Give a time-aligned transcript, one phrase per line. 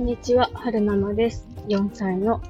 [0.00, 1.46] んにちは、はるままです。
[1.68, 2.40] 4歳の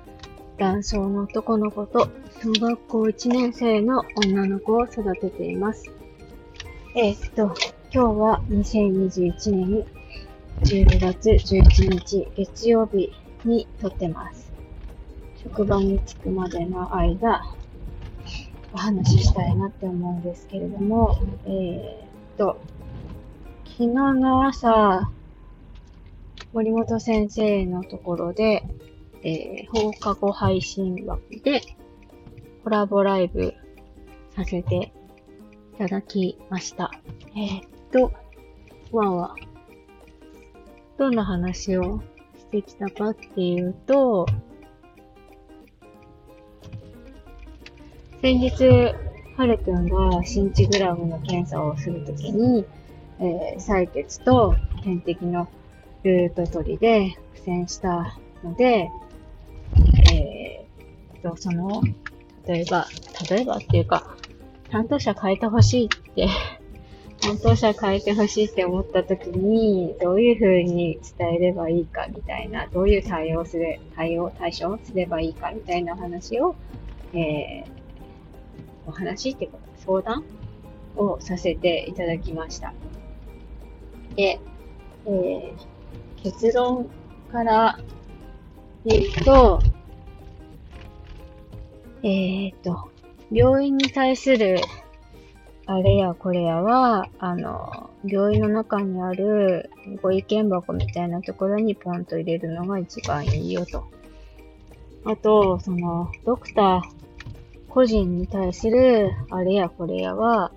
[0.56, 2.08] 男性の男の子と
[2.40, 5.90] 小学校1年生の女の子を育てています。
[6.94, 7.52] えーっと、
[7.92, 9.84] 今日は2021年
[10.62, 13.12] 12月11日月曜日
[13.44, 14.52] に撮ってます。
[15.42, 17.42] 職場に着くまでの間、
[18.72, 22.60] お話ししたいなって思うんですけれども、えーっと、
[23.64, 25.10] 昨日の朝、
[26.52, 28.64] 森本先生のところで、
[29.22, 31.60] えー放課後配信枠で
[32.64, 33.54] コラボライブ
[34.34, 34.92] させて
[35.74, 36.90] いただきました。
[37.36, 38.12] えーっと、
[38.90, 39.36] わんわん。
[40.98, 42.02] どんな話を
[42.36, 44.26] してきたかっていうと、
[48.20, 48.92] 先日、
[49.36, 52.66] はるくんがシンチグラムの検査をするときに、
[53.20, 55.46] えー採血と点滴の
[56.02, 58.90] ルート取りで苦戦したので、
[60.12, 61.82] えーと、その、
[62.46, 62.86] 例えば、
[63.28, 64.16] 例えばっていうか、
[64.70, 66.28] 担当者変えてほしいって、
[67.20, 76.54] 担当者変えてほしいって思った時に、どういう風に伝えればいいかみたいな、どういう対応すれ、対応、対処すればいいかみたいな話を、
[77.12, 77.64] えー、
[78.86, 80.24] お話っていうか、相談
[80.96, 82.72] をさせていただきました。
[84.16, 84.40] で、
[85.06, 85.79] えー
[86.22, 86.88] 結論
[87.32, 87.78] から
[88.84, 89.60] 言うと、
[92.02, 92.90] えっ、と、
[93.30, 94.60] 病院に対する
[95.72, 99.70] あれやこれやは、あの、病院の中にある
[100.02, 103.88] ご意見箱みたいなところにポンと入れるのが一番いいよと。
[105.04, 106.82] あと、その、ドクター
[107.68, 110.50] 個人に対するあれやこれやは、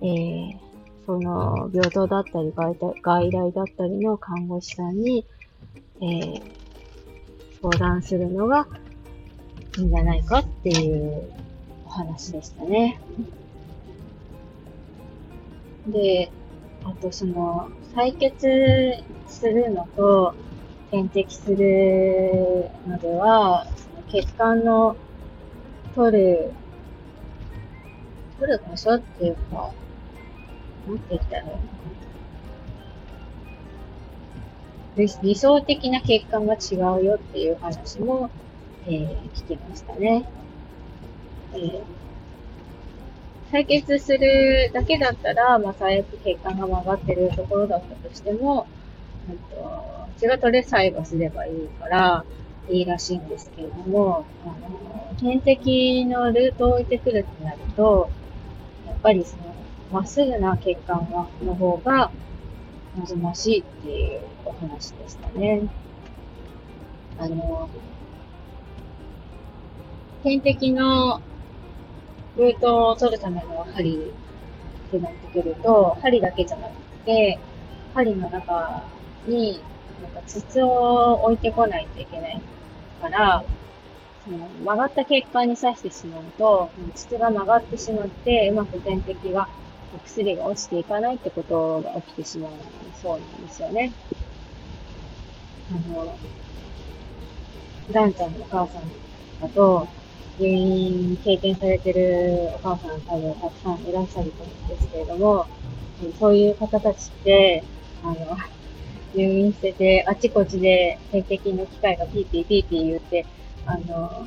[0.00, 0.67] えー、
[1.08, 5.24] その、病棟だったり外来外来だったりの看護師さんに、
[6.02, 6.42] えー、
[7.62, 8.68] 相談するのが
[9.78, 11.22] いいんじゃないかっていう
[11.86, 13.00] お話でしたね。
[15.86, 16.30] で、
[16.84, 20.34] あとその、採血するのと
[20.90, 24.94] 点滴するのでは、その血管の
[25.94, 26.52] 取る、
[28.38, 29.72] 取る場所っていうか、
[30.88, 31.60] なんて言ったの
[35.22, 38.30] 理想的な血管が違うよっていう話も、
[38.86, 40.24] えー聞きましたね。
[41.54, 41.82] えー
[43.50, 48.66] 採血するだけだったら、まあ、最悪血管が曲がってるところだったとしても、
[49.30, 49.88] うんと
[50.18, 52.24] 血が取れさえばすればいいから、
[52.68, 58.10] いいらしいんですけれども、あの、点滴のルートを置いてくるってなると、
[58.86, 59.47] やっぱりその、
[59.90, 62.10] まっすぐな血管がの方が
[62.96, 65.62] 望ましいっていうお話でしたね。
[67.18, 67.68] あの、
[70.22, 71.20] 点滴の
[72.36, 74.12] ルートを取るための針
[74.88, 76.72] ってなってくると、針だけじゃなく
[77.04, 77.38] て、
[77.94, 78.84] 針の中
[79.26, 79.60] に
[80.02, 82.40] なんか筒を置いてこないといけない
[83.00, 83.44] から、
[84.24, 89.48] その曲がった血管に刺してしまうと、筒が曲がってしまって、うまく点滴が、
[89.94, 92.52] お薬が落ちていかないってことが起きてしまう
[93.00, 93.92] そうなんですよね。
[95.70, 96.18] あの、
[97.90, 98.90] ダンちゃんのお母さん
[99.40, 99.88] だと、
[100.38, 105.46] 入院経験されてるお母さん多分たくさんいらっしゃると思うんですけれども、
[106.18, 107.64] そういう方たちって、
[108.02, 108.14] あの、
[109.14, 113.26] 入院してて、あちこちで点滴の機械がピーピーピーピー言って、
[113.66, 114.26] あの、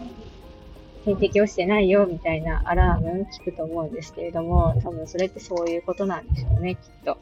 [1.04, 7.18] 点滴をしてないよみたいなアラーム聞くと思うんですけれども、多分それってそういうことなんでしょうね、きっと。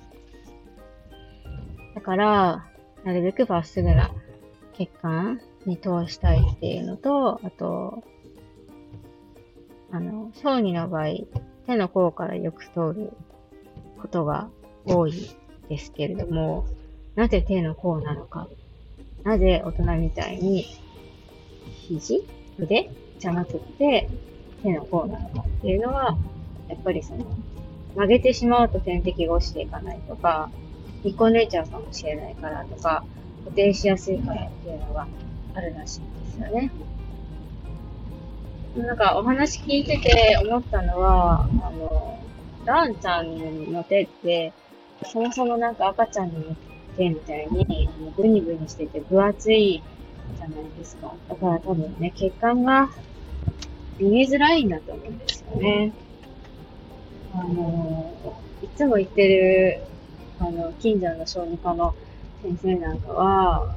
[1.95, 2.65] だから、
[3.03, 4.11] なるべくまっすぐな
[4.73, 8.03] 血管に通したいっていうのと、あと、
[9.91, 11.05] あの、小児の場合、
[11.65, 13.13] 手の甲からよく通る
[14.01, 14.49] ことが
[14.85, 15.13] 多い
[15.69, 16.65] ですけれども、
[17.15, 18.47] なぜ手の甲なのか、
[19.23, 20.65] なぜ大人みたいに
[21.87, 22.23] 肘
[22.57, 22.89] 腕
[23.19, 24.09] じゃなくって
[24.63, 26.17] 手の甲なのかっていうのは、
[26.67, 27.25] やっぱりその、
[27.95, 30.49] 曲げてしまうと点滴が落ちていかないとか、
[31.03, 33.03] 引っこんでいちゃうかもしれないからとか、
[33.45, 35.07] 固定しやすいからっていうのが
[35.55, 36.71] あるらしいんですよね。
[38.77, 42.19] なんかお話聞いてて思ったのは、あの、
[42.65, 44.53] ランちゃんの手って、
[45.05, 46.55] そもそもなんか赤ちゃんの
[46.97, 49.81] 手みたいに、あのブニブニしてて分厚い
[50.37, 51.13] じゃないですか。
[51.27, 52.89] だから多分ね、血管が
[53.99, 55.93] 見えづらいんだと思うんですよね。
[57.33, 58.13] あの、
[58.63, 59.81] いつも言ってる、
[60.39, 61.93] あの、近所の小児科の
[62.41, 63.69] 先生なんかは、あの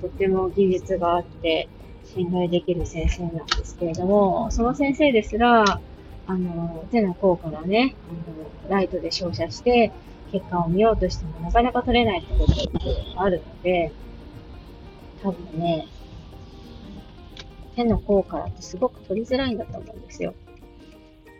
[0.00, 1.68] とっても技術があって、
[2.04, 5.80] 信頼できる先生なんですけれども、その先生ですら、
[6.26, 9.92] あの、手の甲からね、あの、ライトで照射して、
[10.32, 12.52] 結果を見ようとしてもなかなか取れないってこと
[13.16, 13.92] があるので、
[15.22, 15.86] 多分ね、
[17.82, 20.34] 手の甲からってすごく取りづらいんだと思うんですよ。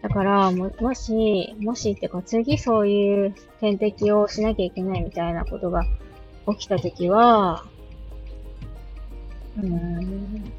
[0.02, 5.84] だから、も、もし、もしってか次そういう点滴をしなきゃいけないみたいなことが
[6.48, 7.66] 起きたときは、
[9.58, 10.52] うーん、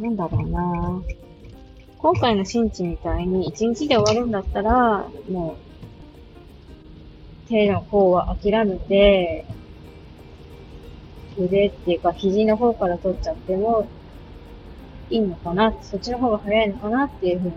[0.00, 1.02] なんだろうな
[1.98, 5.56] 今回の新地みたいに一日で終わるんだったら、も
[7.46, 9.46] う、手の方は諦めて、
[11.38, 13.86] 腕っていうか肘の方から取っちゃっても
[15.10, 17.54] いいのかな、そっちの方が早いのかなっていうふうに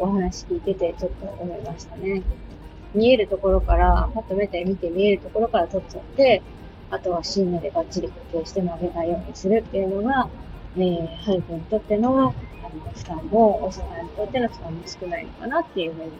[0.00, 2.22] お話聞いててちょっと思いましたね。
[2.94, 6.42] 見えるところから、パッと目で見て見えるところから取っちゃって、
[6.90, 10.28] あとは芯目でバッチリ固定して曲げないようにするっていうのが、
[10.76, 12.32] えー、ハル君にとってのあの
[12.94, 16.10] 負担も、お医者さんにとっての負担も少ないのかなっていうふうに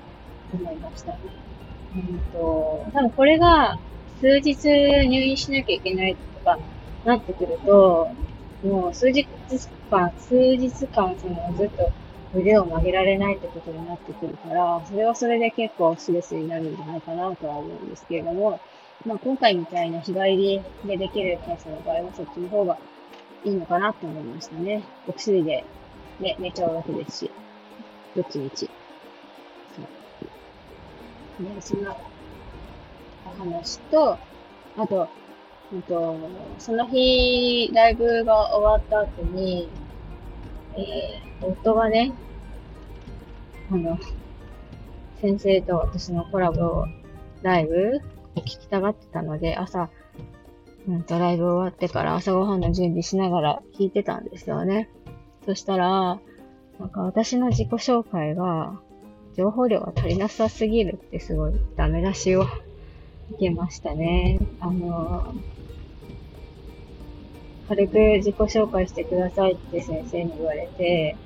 [0.54, 1.12] 思いました。
[1.12, 3.78] うんと、多分これが
[4.20, 6.58] 数日入院しなきゃいけないか
[7.04, 8.10] なってくると、
[8.62, 9.26] もう数日
[9.90, 11.90] 間、数日間そのずっと
[12.34, 18.60] 腕を曲げられないってことになってくるから、それはそれで結構ストレスになるんじゃないかなとは思うんですけれども、
[19.04, 22.78] まあ今回みたいな日帰りでできる検査の場合はそっちの方が
[23.44, 24.82] いいのかなと思いましたね。
[25.08, 25.64] お薬で、
[26.20, 27.30] ね、寝ちゃうわけですし、
[28.14, 28.70] どっちみち。
[29.76, 29.82] そ
[31.42, 31.42] う。
[31.42, 31.96] ね、そんな
[33.26, 34.18] お話と、
[34.76, 35.08] あと、
[35.72, 36.16] うんと、
[36.58, 39.68] その日、ライブが終わった後に、
[40.76, 42.12] えー、夫がね、
[43.70, 43.98] あの、
[45.20, 46.84] 先生と私のコラボ
[47.42, 48.00] ライブ
[48.36, 49.88] を聞きたがってたので、朝、
[50.86, 54.90] うんと、ライブ終わってから朝ごはんの準備しながら聞いてたんですよね。
[55.46, 56.18] そしたら、
[56.78, 58.78] なんか私の自己紹介が、
[59.36, 62.50] 情報量が足りなさすぎるってすごいダメ出しを受
[63.38, 64.38] けましたね。
[64.60, 65.34] あの、
[67.72, 71.16] 軽く自己紹介してくださいって先生に言われて、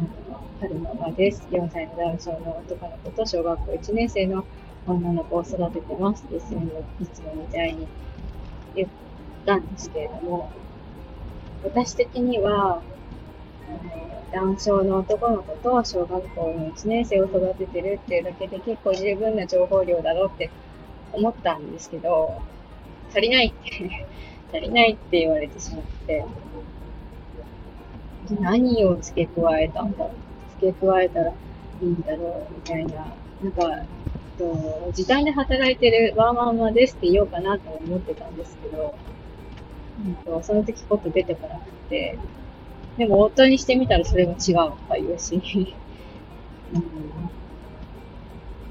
[0.00, 1.46] あの春ママです。
[1.50, 4.46] 4歳のダウン症の男の子と小学校1年生の
[4.86, 6.56] 女の子を育ててますって先
[6.98, 7.86] 生いつもみたいに
[8.74, 8.88] 言っ
[9.44, 10.50] たんですけれども、
[11.64, 12.80] 私的には、
[14.32, 20.50] ダウン症の男の子と小学校の1年生を育ててるっていうだけで結構十分な情報量だろうって
[21.12, 22.40] 思ったんですけど、
[23.10, 24.06] 足りないって
[24.52, 26.24] 足りないって言われてしまって、
[28.40, 29.98] 何を付け加えたんだ？
[29.98, 31.34] ろう付け加えたらい
[31.80, 33.86] いんだろうみたいな、なんか、えっ
[34.38, 38.94] と時短で働いてるワーマンマですって言おうかなと思ってたんですけど、
[40.06, 42.18] うんとその時こと出てこなくて、
[42.96, 45.42] でも夫にしてみたらそれも違うとか言うし、
[46.72, 47.30] うん、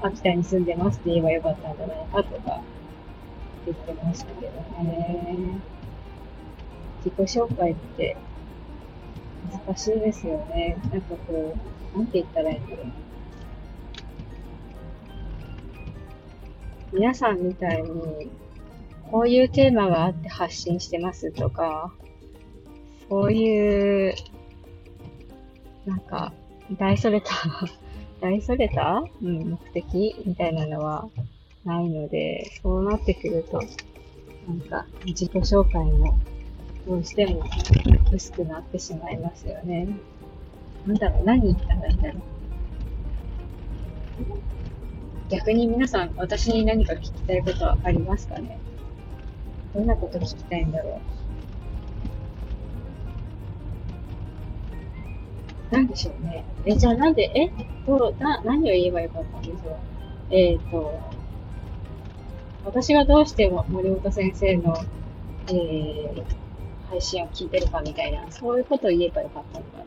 [0.00, 2.62] 秋田に住んでますって言えばよかったんじゃないかとか。
[3.70, 5.60] ってましたけどね。
[7.04, 8.16] 自己紹介って
[9.66, 10.76] 難しいですよね。
[10.92, 11.56] なんかこ
[11.94, 12.86] う、なんて言ったらいいんだろう。
[16.92, 18.30] 皆さんみたいに、
[19.10, 21.92] こういうテーマがあって発信してますとか、
[23.08, 24.14] そういう、
[25.86, 26.32] なんか、
[26.78, 27.30] 大それた、
[28.20, 31.08] 大それた、うん、目的みたいなのは
[31.64, 33.60] ないので、そうなってくると、
[34.48, 36.18] なんか、自己紹介も、
[36.86, 37.44] どうしても
[38.12, 39.88] 薄くなってしまいますよね。
[40.86, 42.22] なんだろう、何言ったらいいんだろう。
[45.28, 48.58] 逆に皆さん、私に何か聞きたいことはありますかね
[49.72, 51.00] どんなこと聞きたいんだろ
[55.70, 55.74] う。
[55.74, 56.44] なんでしょうね。
[56.66, 57.50] え、じゃあなんで、え
[57.86, 59.76] どう、な、何を言えばよかったんでしょう。
[60.30, 61.21] えっ、ー、と、
[62.64, 64.76] 私がどうして森本先生の、
[65.48, 66.24] えー、
[66.88, 69.84] 配信を聞いてるかみたいな、そういうことを言えばよかったのかな。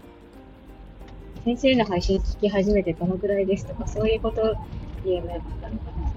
[1.45, 4.55] 先生の配信聞き始めてどのくらいですとか、そういうことを
[5.05, 6.11] 言えばよかったのかな。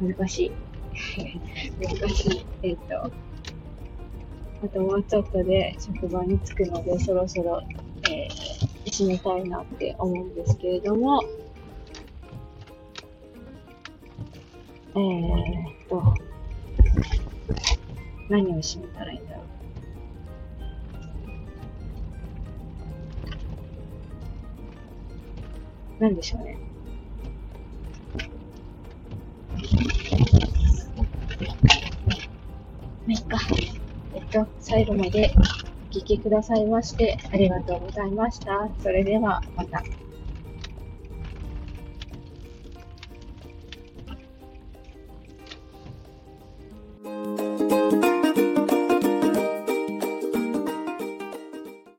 [0.00, 0.52] うん、難しい。
[1.98, 2.46] 難しい。
[2.62, 3.10] えっ、と、
[4.64, 7.62] あともうちょっとで職場に着くので、そろそろ、
[8.12, 11.22] えー、締めたいなって思うんですけれども、
[14.94, 16.14] えー、っと、
[18.28, 19.42] 何を締めたらいいんだろ
[25.98, 26.02] う。
[26.02, 26.58] なんでしょうね。
[33.06, 33.38] まあ、いっか。
[34.14, 35.32] えっと、最後まで
[35.92, 38.68] 聞きくださいまして、ありがとうございました。
[38.82, 39.84] それでは、また。